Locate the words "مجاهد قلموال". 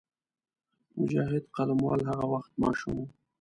0.99-1.99